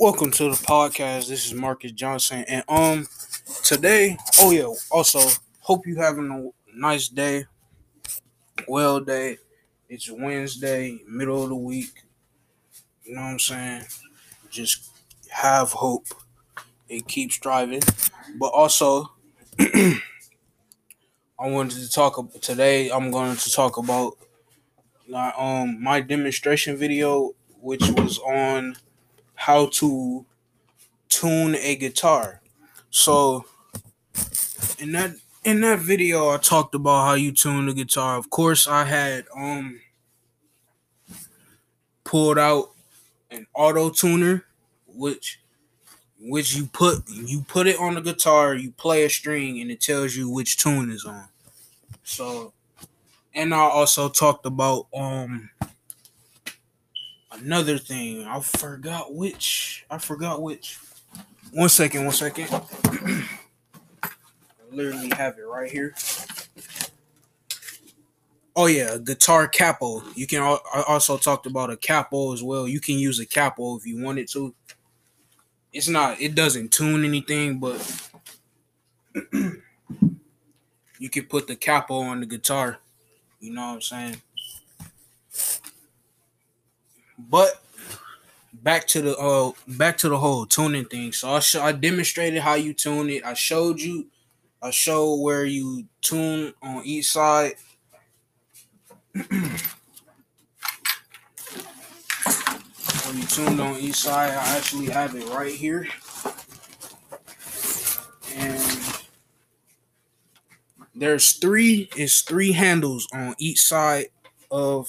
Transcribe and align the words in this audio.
Welcome 0.00 0.30
to 0.30 0.44
the 0.44 0.56
podcast. 0.56 1.28
This 1.28 1.44
is 1.44 1.52
Marcus 1.52 1.92
Johnson, 1.92 2.42
and 2.48 2.64
um, 2.68 3.06
today, 3.62 4.16
oh 4.40 4.50
yeah, 4.50 4.72
also 4.90 5.20
hope 5.58 5.86
you 5.86 5.96
having 5.96 6.30
a 6.30 6.74
nice 6.74 7.08
day, 7.08 7.44
well 8.66 9.00
day. 9.00 9.36
It's 9.90 10.10
Wednesday, 10.10 11.00
middle 11.06 11.42
of 11.42 11.50
the 11.50 11.54
week. 11.54 11.92
You 13.04 13.14
know 13.14 13.20
what 13.20 13.26
I'm 13.26 13.38
saying? 13.38 13.82
Just 14.48 14.88
have 15.28 15.72
hope 15.72 16.06
and 16.88 17.06
keep 17.06 17.30
striving. 17.30 17.82
But 18.38 18.54
also, 18.54 19.12
I 19.58 20.00
wanted 21.40 21.78
to 21.78 21.90
talk 21.90 22.16
today. 22.40 22.90
I'm 22.90 23.10
going 23.10 23.36
to 23.36 23.52
talk 23.52 23.76
about 23.76 24.14
my 25.06 25.30
um 25.36 25.82
my 25.82 26.00
demonstration 26.00 26.78
video, 26.78 27.32
which 27.60 27.86
was 27.90 28.18
on 28.20 28.76
how 29.40 29.66
to 29.66 30.26
tune 31.08 31.54
a 31.56 31.76
guitar. 31.76 32.42
So 32.90 33.46
in 34.78 34.92
that 34.92 35.12
in 35.44 35.62
that 35.62 35.78
video 35.78 36.28
I 36.28 36.36
talked 36.36 36.74
about 36.74 37.06
how 37.06 37.14
you 37.14 37.32
tune 37.32 37.66
the 37.66 37.72
guitar. 37.74 38.18
Of 38.18 38.28
course 38.28 38.66
I 38.66 38.84
had 38.84 39.24
um 39.34 39.80
pulled 42.04 42.38
out 42.38 42.72
an 43.30 43.46
auto 43.54 43.88
tuner 43.88 44.44
which 44.86 45.40
which 46.20 46.54
you 46.54 46.66
put 46.66 47.08
you 47.08 47.42
put 47.48 47.66
it 47.66 47.80
on 47.80 47.94
the 47.94 48.02
guitar, 48.02 48.54
you 48.54 48.72
play 48.72 49.04
a 49.04 49.10
string 49.10 49.60
and 49.60 49.70
it 49.70 49.80
tells 49.80 50.14
you 50.14 50.28
which 50.28 50.58
tune 50.58 50.90
is 50.90 51.06
on. 51.06 51.28
So 52.04 52.52
and 53.34 53.54
I 53.54 53.60
also 53.60 54.10
talked 54.10 54.44
about 54.44 54.88
um 54.94 55.48
another 57.32 57.78
thing. 57.78 58.24
I 58.26 58.40
forgot 58.40 59.14
which. 59.14 59.84
I 59.90 59.98
forgot 59.98 60.42
which. 60.42 60.78
One 61.52 61.68
second, 61.68 62.04
one 62.04 62.14
second. 62.14 62.48
I 64.02 64.10
literally 64.70 65.10
have 65.16 65.38
it 65.38 65.42
right 65.42 65.70
here. 65.70 65.94
Oh 68.56 68.66
yeah, 68.66 68.98
guitar 69.02 69.48
capo. 69.48 70.02
You 70.14 70.26
can 70.26 70.42
I 70.42 70.82
also 70.86 71.16
talked 71.16 71.46
about 71.46 71.70
a 71.70 71.76
capo 71.76 72.32
as 72.32 72.42
well. 72.42 72.68
You 72.68 72.80
can 72.80 72.98
use 72.98 73.18
a 73.18 73.26
capo 73.26 73.76
if 73.76 73.86
you 73.86 74.02
wanted 74.02 74.28
to. 74.28 74.54
It's 75.72 75.88
not 75.88 76.20
it 76.20 76.34
doesn't 76.34 76.72
tune 76.72 77.04
anything, 77.04 77.58
but 77.58 78.10
you 79.32 81.08
can 81.10 81.24
put 81.24 81.46
the 81.46 81.56
capo 81.56 82.00
on 82.00 82.20
the 82.20 82.26
guitar. 82.26 82.78
You 83.40 83.52
know 83.54 83.68
what 83.68 83.74
I'm 83.74 83.80
saying? 83.80 84.22
But 87.30 87.62
back 88.52 88.86
to 88.88 89.00
the 89.00 89.16
uh 89.16 89.52
back 89.68 89.96
to 89.98 90.08
the 90.08 90.18
whole 90.18 90.46
tuning 90.46 90.84
thing. 90.84 91.12
So 91.12 91.30
I 91.30 91.40
sh- 91.40 91.54
I 91.56 91.72
demonstrated 91.72 92.42
how 92.42 92.54
you 92.54 92.74
tune 92.74 93.08
it. 93.10 93.24
I 93.24 93.34
showed 93.34 93.80
you 93.80 94.06
I 94.62 94.70
showed 94.70 95.16
where 95.22 95.44
you 95.44 95.84
tune 96.02 96.52
on 96.62 96.84
each 96.84 97.10
side. 97.10 97.54
when 99.14 99.60
you 103.14 103.26
tuned 103.26 103.60
on 103.60 103.76
each 103.76 103.96
side, 103.96 104.30
I 104.30 104.56
actually 104.56 104.86
have 104.86 105.14
it 105.14 105.26
right 105.28 105.54
here. 105.54 105.86
And 108.36 108.60
there's 110.94 111.32
three 111.32 111.88
it's 111.96 112.22
three 112.22 112.52
handles 112.52 113.06
on 113.12 113.34
each 113.38 113.60
side 113.60 114.08
of 114.50 114.88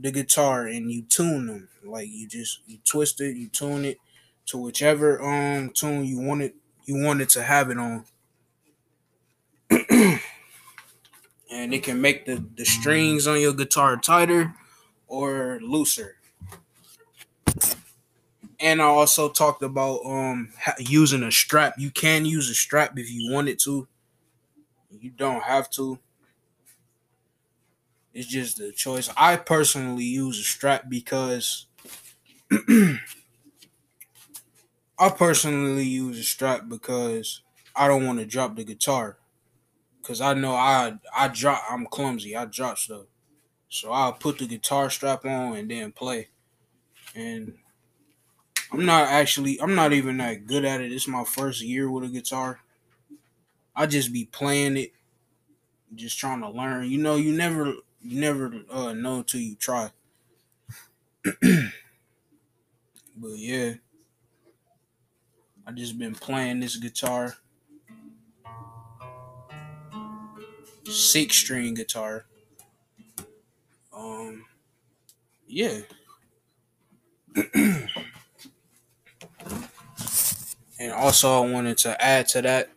the 0.00 0.10
guitar 0.12 0.66
and 0.66 0.90
you 0.90 1.02
tune 1.02 1.46
them. 1.46 1.68
Like 1.84 2.08
you 2.08 2.28
just 2.28 2.60
you 2.66 2.78
twist 2.84 3.20
it, 3.20 3.36
you 3.36 3.48
tune 3.48 3.84
it 3.84 3.98
to 4.46 4.58
whichever 4.58 5.22
um 5.22 5.70
tune 5.70 6.04
you 6.04 6.20
want 6.20 6.42
it 6.42 6.54
you 6.86 7.02
want 7.04 7.20
it 7.20 7.28
to 7.30 7.42
have 7.42 7.70
it 7.70 7.78
on. 7.78 8.04
and 9.70 10.20
it 11.50 11.82
can 11.82 12.00
make 12.00 12.26
the, 12.26 12.44
the 12.56 12.64
strings 12.64 13.26
on 13.26 13.40
your 13.40 13.52
guitar 13.54 13.96
tighter 13.96 14.54
or 15.06 15.58
looser. 15.62 16.16
And 18.60 18.80
I 18.82 18.86
also 18.86 19.28
talked 19.28 19.62
about 19.62 20.04
um 20.04 20.52
using 20.78 21.22
a 21.22 21.30
strap. 21.32 21.74
You 21.78 21.90
can 21.90 22.24
use 22.24 22.48
a 22.50 22.54
strap 22.54 22.98
if 22.98 23.10
you 23.10 23.30
wanted 23.32 23.58
to. 23.60 23.88
You 24.90 25.10
don't 25.10 25.42
have 25.44 25.70
to. 25.70 25.98
It's 28.12 28.26
just 28.28 28.58
the 28.58 28.72
choice. 28.72 29.10
I 29.16 29.36
personally 29.36 30.04
use 30.04 30.38
a 30.38 30.42
strap 30.42 30.88
because 30.88 31.66
I 32.50 32.98
personally 35.10 35.84
use 35.84 36.18
a 36.18 36.24
strap 36.24 36.68
because 36.68 37.42
I 37.74 37.88
don't 37.88 38.06
want 38.06 38.18
to 38.18 38.26
drop 38.26 38.56
the 38.56 38.64
guitar. 38.64 39.18
Cause 40.02 40.20
I 40.20 40.34
know 40.34 40.54
I 40.54 40.94
I 41.16 41.28
drop 41.28 41.62
I'm 41.70 41.86
clumsy. 41.86 42.36
I 42.36 42.46
drop 42.46 42.78
stuff. 42.78 43.06
So 43.68 43.92
I'll 43.92 44.14
put 44.14 44.38
the 44.38 44.46
guitar 44.46 44.90
strap 44.90 45.24
on 45.24 45.56
and 45.56 45.70
then 45.70 45.92
play. 45.92 46.28
And 47.14 47.58
I'm 48.72 48.84
not 48.86 49.08
actually 49.08 49.60
I'm 49.60 49.74
not 49.74 49.92
even 49.92 50.16
that 50.18 50.46
good 50.46 50.64
at 50.64 50.80
it. 50.80 50.90
It's 50.92 51.06
my 51.08 51.24
first 51.24 51.60
year 51.62 51.90
with 51.90 52.04
a 52.04 52.08
guitar. 52.08 52.60
I 53.74 53.86
just 53.86 54.12
be 54.12 54.24
playing 54.26 54.76
it, 54.76 54.92
just 55.94 56.18
trying 56.18 56.40
to 56.40 56.50
learn. 56.50 56.90
You 56.90 56.98
know, 56.98 57.16
you 57.16 57.32
never 57.32 57.74
you 58.00 58.20
never 58.20 58.52
uh, 58.70 58.92
know 58.92 59.18
until 59.18 59.40
you 59.40 59.54
try. 59.56 59.90
but 61.24 61.72
yeah, 63.36 63.74
I 65.66 65.72
just 65.72 65.98
been 65.98 66.14
playing 66.14 66.60
this 66.60 66.76
guitar, 66.76 67.36
six 70.84 71.36
string 71.36 71.74
guitar. 71.74 72.24
Um, 73.92 74.44
yeah. 75.46 75.80
and 80.78 80.92
also, 80.92 81.42
I 81.42 81.50
wanted 81.50 81.78
to 81.78 82.02
add 82.02 82.28
to 82.28 82.42
that. 82.42 82.70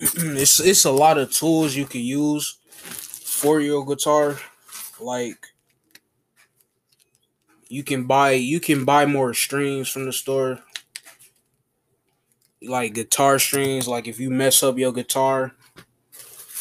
it's 0.00 0.60
it's 0.60 0.84
a 0.86 0.90
lot 0.90 1.18
of 1.18 1.30
tools 1.30 1.76
you 1.76 1.84
can 1.84 2.00
use 2.00 2.59
for 3.40 3.58
your 3.58 3.86
guitar, 3.86 4.36
like 5.00 5.46
you 7.68 7.82
can 7.82 8.04
buy 8.04 8.32
you 8.32 8.60
can 8.60 8.84
buy 8.84 9.06
more 9.06 9.32
strings 9.32 9.88
from 9.88 10.04
the 10.04 10.12
store. 10.12 10.58
Like 12.62 12.92
guitar 12.92 13.38
strings, 13.38 13.88
like 13.88 14.06
if 14.06 14.20
you 14.20 14.28
mess 14.28 14.62
up 14.62 14.76
your 14.76 14.92
guitar, 14.92 15.52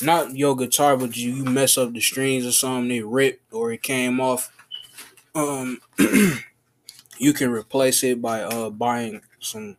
not 0.02 0.38
your 0.38 0.56
guitar, 0.56 0.96
but 0.96 1.18
you, 1.18 1.34
you 1.34 1.44
mess 1.44 1.78
up 1.78 1.92
the 1.92 2.00
strings 2.00 2.46
or 2.46 2.54
something, 2.54 2.96
it 2.96 3.06
ripped 3.06 3.54
or 3.54 3.74
it 3.74 3.84
came 3.84 4.22
off. 4.22 4.50
Um 5.36 5.82
you 7.18 7.34
can 7.34 7.52
replace 7.52 8.06
it 8.06 8.22
by 8.22 8.44
uh 8.44 8.70
buying 8.70 9.20
some 9.42 9.76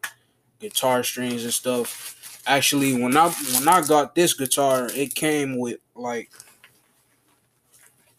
guitar 0.58 1.02
strings 1.02 1.44
and 1.44 1.54
stuff. 1.54 2.42
Actually, 2.46 2.92
when 2.92 3.16
I 3.16 3.30
when 3.30 3.68
I 3.68 3.80
got 3.80 4.14
this 4.14 4.34
guitar, 4.34 4.90
it 4.94 5.14
came 5.14 5.56
with 5.58 5.78
like 5.94 6.30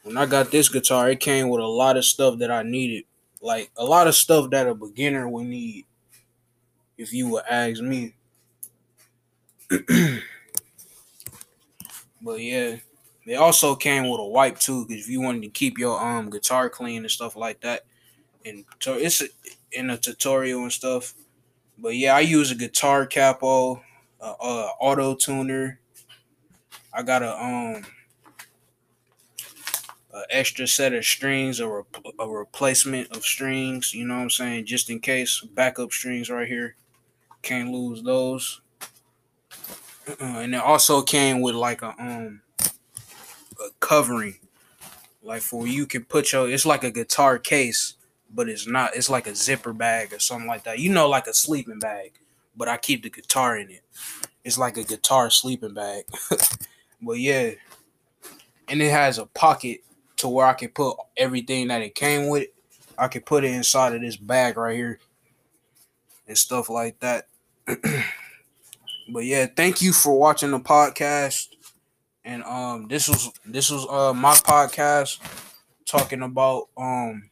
when 0.04 0.18
I 0.18 0.26
got 0.26 0.52
this 0.52 0.70
guitar, 0.70 1.10
it 1.10 1.20
came 1.20 1.50
with 1.50 1.62
a 1.62 1.68
lot 1.68 1.98
of 1.98 2.06
stuff 2.06 2.40
that 2.40 2.52
I 2.52 2.64
needed. 2.64 3.04
Like 3.42 3.72
a 3.78 3.84
lot 3.84 4.08
of 4.08 4.16
stuff 4.16 4.50
that 4.52 4.68
a 4.68 4.76
beginner 4.76 5.28
would 5.28 5.46
need 5.48 5.86
if 6.98 7.14
you 7.14 7.30
would 7.30 7.44
ask 7.50 7.82
me. 7.82 8.14
but 12.22 12.40
yeah, 12.40 12.76
they 13.26 13.36
also 13.36 13.76
came 13.76 14.10
with 14.10 14.20
a 14.20 14.26
wipe 14.26 14.60
too, 14.60 14.86
because 14.86 15.04
if 15.04 15.10
you 15.10 15.22
wanted 15.22 15.44
to 15.44 15.50
keep 15.50 15.78
your 15.78 16.02
um 16.02 16.30
guitar 16.30 16.70
clean 16.70 17.04
and 17.04 17.12
stuff 17.12 17.36
like 17.36 17.62
that. 17.62 17.82
And 18.46 18.66
so 18.80 18.96
it's 18.96 19.24
in 19.72 19.90
a 19.92 19.98
tutorial 19.98 20.64
and 20.64 20.72
stuff. 20.72 21.14
But 21.78 21.96
yeah, 21.96 22.16
I 22.16 22.22
use 22.22 22.52
a 22.52 22.56
guitar 22.56 23.06
capo, 23.06 23.82
uh, 24.20 24.34
uh 24.40 24.70
auto 24.80 25.16
tuner. 25.16 25.80
I 26.94 27.04
got 27.04 27.24
a 27.24 27.44
um 27.44 27.86
extra 30.30 30.68
set 30.68 30.94
of 30.94 31.06
strings 31.06 31.62
or 31.62 31.86
a, 32.20 32.24
a 32.24 32.30
replacement 32.30 33.16
of 33.16 33.24
strings, 33.24 33.94
you 33.94 34.06
know 34.06 34.16
what 34.16 34.24
I'm 34.24 34.30
saying? 34.30 34.66
Just 34.66 34.90
in 34.90 35.00
case, 35.00 35.42
backup 35.54 35.92
strings 35.92 36.30
right 36.30 36.48
here. 36.48 36.76
Can't 37.42 37.72
lose 37.72 38.04
those. 38.04 38.62
Uh, 40.08 40.16
and 40.20 40.56
it 40.56 40.62
also 40.62 41.02
came 41.02 41.42
with 41.42 41.56
like 41.56 41.82
a 41.82 41.96
um 42.00 42.42
a 43.60 43.70
covering, 43.80 44.38
like 45.24 45.42
for 45.42 45.68
you 45.68 45.86
can 45.86 46.04
put 46.04 46.32
your. 46.32 46.50
It's 46.50 46.66
like 46.66 46.84
a 46.84 46.92
guitar 46.92 47.38
case, 47.38 47.96
but 48.34 48.50
it's 48.50 48.68
not. 48.68 48.96
It's 48.96 49.10
like 49.10 49.28
a 49.28 49.36
zipper 49.36 49.74
bag 49.74 50.14
or 50.14 50.20
something 50.20 50.48
like 50.48 50.64
that. 50.64 50.80
You 50.80 50.92
know, 50.92 51.08
like 51.08 51.28
a 51.28 51.34
sleeping 51.34 51.80
bag, 51.80 52.14
but 52.56 52.68
I 52.68 52.78
keep 52.78 53.04
the 53.04 53.10
guitar 53.10 53.58
in 53.58 53.70
it. 53.70 53.84
It's 54.44 54.58
like 54.58 54.78
a 54.78 54.84
guitar 54.84 55.30
sleeping 55.30 55.74
bag. 55.74 56.06
but 57.02 57.20
yeah, 57.20 57.52
and 58.68 58.82
it 58.82 58.92
has 58.92 59.18
a 59.18 59.28
pocket 59.28 59.82
to 60.22 60.28
where 60.30 60.46
I 60.46 60.54
can 60.54 60.70
put 60.70 60.98
everything 61.18 61.68
that 61.70 61.82
it 61.82 61.96
came 61.96 62.30
with. 62.30 62.48
I 62.98 63.08
can 63.08 63.22
put 63.22 63.44
it 63.44 63.52
inside 63.52 63.94
of 63.96 64.02
this 64.02 64.18
bag 64.18 64.58
right 64.58 64.76
here. 64.76 65.00
and 66.28 66.38
stuff 66.38 66.70
like 66.70 67.00
that. 67.00 67.28
but 67.66 69.26
yeah, 69.26 69.48
thank 69.56 69.82
you 69.82 69.94
for 69.94 70.18
watching 70.18 70.52
the 70.52 70.60
podcast. 70.60 71.50
And 72.24 72.44
um 72.44 72.88
this 72.88 73.10
was 73.10 73.32
this 73.46 73.72
was 73.72 73.88
uh 73.90 74.14
my 74.14 74.34
podcast 74.34 75.20
talking 75.86 76.22
about 76.22 76.70
um 76.78 77.30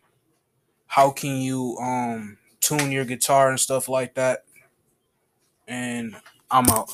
how 0.87 1.11
can 1.11 1.37
you 1.37 1.77
um 1.79 2.37
tune 2.59 2.91
your 2.91 3.05
guitar 3.05 3.49
and 3.49 3.59
stuff 3.59 3.87
like 3.87 4.15
that. 4.15 4.45
And 5.67 6.15
I'm 6.49 6.67
out. 6.69 6.91